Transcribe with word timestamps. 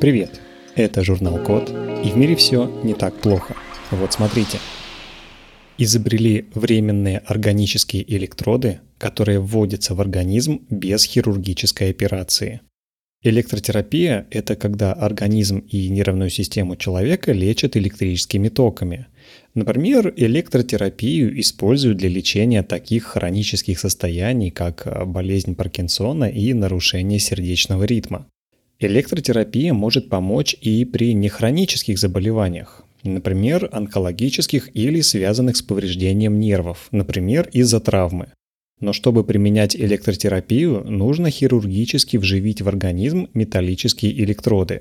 Привет, 0.00 0.40
это 0.76 1.04
журнал 1.04 1.38
Код, 1.44 1.68
и 2.02 2.08
в 2.08 2.16
мире 2.16 2.34
все 2.34 2.74
не 2.82 2.94
так 2.94 3.20
плохо. 3.20 3.54
Вот 3.90 4.14
смотрите. 4.14 4.56
Изобрели 5.76 6.46
временные 6.54 7.18
органические 7.18 8.10
электроды, 8.16 8.80
которые 8.96 9.40
вводятся 9.40 9.94
в 9.94 10.00
организм 10.00 10.62
без 10.70 11.04
хирургической 11.04 11.90
операции. 11.90 12.62
Электротерапия– 13.22 14.26
это 14.30 14.56
когда 14.56 14.94
организм 14.94 15.58
и 15.58 15.90
нервную 15.90 16.30
систему 16.30 16.76
человека 16.76 17.32
лечат 17.32 17.76
электрическими 17.76 18.48
токами. 18.48 19.06
Например, 19.52 20.14
электротерапию 20.16 21.38
используют 21.38 21.98
для 21.98 22.08
лечения 22.08 22.62
таких 22.62 23.04
хронических 23.04 23.78
состояний, 23.78 24.50
как 24.50 25.06
болезнь 25.06 25.54
Паркинсона 25.54 26.24
и 26.24 26.54
нарушение 26.54 27.18
сердечного 27.18 27.84
ритма. 27.84 28.26
Электротерапия 28.82 29.74
может 29.74 30.08
помочь 30.08 30.56
и 30.58 30.86
при 30.86 31.12
нехронических 31.12 31.98
заболеваниях, 31.98 32.82
например, 33.02 33.68
онкологических 33.70 34.74
или 34.74 35.02
связанных 35.02 35.58
с 35.58 35.62
повреждением 35.62 36.40
нервов, 36.40 36.88
например, 36.90 37.50
из-за 37.52 37.80
травмы. 37.80 38.32
Но 38.80 38.94
чтобы 38.94 39.22
применять 39.22 39.76
электротерапию, 39.76 40.82
нужно 40.84 41.30
хирургически 41.30 42.16
вживить 42.16 42.62
в 42.62 42.68
организм 42.68 43.28
металлические 43.34 44.18
электроды. 44.24 44.80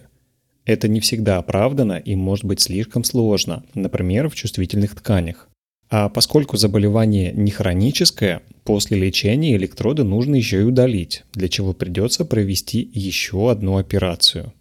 Это 0.63 0.88
не 0.88 1.02
всегда 1.02 1.38
оправдано 1.38 1.97
и 1.97 2.16
может 2.16 2.45
быть 2.45 2.61
слишком 2.61 3.03
сложно, 3.03 3.66
например, 3.73 4.30
в 4.30 4.36
чувствительных 4.36 4.95
тканях. 4.95 5.50
А 5.89 6.08
поскольку 6.08 6.55
заболевание 6.55 7.34
не 7.34 7.52
хроническое, 7.52 8.44
после 8.69 8.99
лечения 8.99 9.55
электроды 9.55 10.03
нужно 10.03 10.35
еще 10.35 10.59
и 10.59 10.63
удалить, 10.63 11.23
для 11.33 11.49
чего 11.49 11.73
придется 11.73 12.23
провести 12.23 12.87
еще 12.93 13.49
одну 13.49 13.77
операцию. 13.77 14.53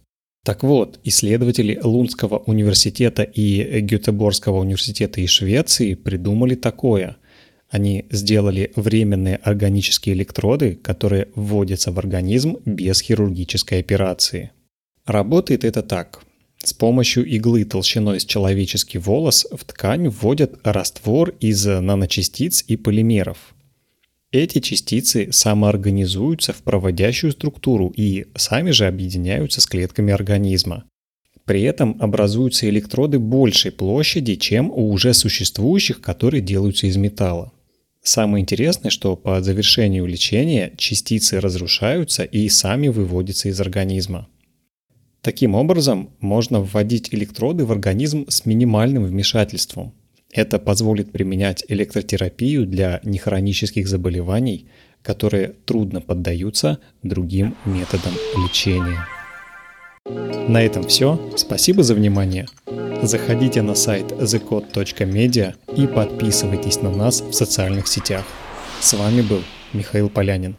Так 0.43 0.63
вот, 0.63 0.99
исследователи 1.03 1.79
Лунского 1.83 2.39
университета 2.39 3.21
и 3.21 3.81
Гетеборгского 3.81 4.61
университета 4.61 5.21
из 5.21 5.29
Швеции 5.29 5.93
придумали 5.93 6.55
такое– 6.55 7.17
они 7.69 8.05
сделали 8.09 8.71
временные 8.75 9.35
органические 9.35 10.15
электроды, 10.15 10.73
которые 10.73 11.27
вводятся 11.35 11.91
в 11.91 11.99
организм 11.99 12.57
без 12.65 12.99
хирургической 12.99 13.79
операции. 13.79 14.49
Работает 15.05 15.63
это 15.63 15.83
так. 15.83 16.23
С 16.63 16.73
помощью 16.73 17.27
иглы 17.27 17.63
толщиной 17.63 18.19
с 18.19 18.25
человеческий 18.25 18.97
волос 18.97 19.45
в 19.51 19.63
ткань 19.65 20.09
вводят 20.09 20.55
раствор 20.63 21.29
из 21.39 21.63
наночастиц 21.63 22.65
и 22.67 22.75
полимеров. 22.75 23.53
Эти 24.31 24.59
частицы 24.59 25.31
самоорганизуются 25.31 26.53
в 26.53 26.61
проводящую 26.61 27.31
структуру 27.31 27.91
и 27.95 28.27
сами 28.35 28.69
же 28.69 28.85
объединяются 28.85 29.59
с 29.59 29.65
клетками 29.65 30.13
организма. 30.13 30.83
При 31.45 31.63
этом 31.63 31.97
образуются 31.99 32.69
электроды 32.69 33.17
большей 33.17 33.71
площади, 33.71 34.35
чем 34.35 34.69
у 34.69 34.91
уже 34.91 35.15
существующих, 35.15 35.99
которые 35.99 36.41
делаются 36.41 36.85
из 36.85 36.95
металла. 36.95 37.51
Самое 38.03 38.43
интересное, 38.43 38.91
что 38.91 39.15
по 39.15 39.41
завершению 39.41 40.05
лечения 40.05 40.73
частицы 40.77 41.39
разрушаются 41.39 42.23
и 42.23 42.47
сами 42.49 42.87
выводятся 42.87 43.49
из 43.49 43.59
организма. 43.59 44.27
Таким 45.21 45.55
образом, 45.55 46.11
можно 46.19 46.61
вводить 46.61 47.13
электроды 47.13 47.65
в 47.65 47.71
организм 47.71 48.25
с 48.29 48.45
минимальным 48.45 49.05
вмешательством. 49.05 49.93
Это 50.31 50.59
позволит 50.59 51.11
применять 51.11 51.63
электротерапию 51.67 52.65
для 52.65 52.99
нехронических 53.03 53.87
заболеваний, 53.87 54.67
которые 55.01 55.55
трудно 55.65 56.01
поддаются 56.01 56.79
другим 57.01 57.55
методам 57.65 58.13
лечения. 58.43 59.07
На 60.47 60.61
этом 60.61 60.83
все. 60.87 61.19
Спасибо 61.35 61.83
за 61.83 61.95
внимание. 61.95 62.47
Заходите 63.01 63.61
на 63.61 63.75
сайт 63.75 64.11
thecode.media 64.11 65.55
и 65.75 65.87
подписывайтесь 65.87 66.81
на 66.81 66.91
нас 66.91 67.21
в 67.21 67.33
социальных 67.33 67.87
сетях. 67.87 68.25
С 68.81 68.93
вами 68.93 69.21
был 69.21 69.41
Михаил 69.73 70.09
Полянин. 70.09 70.57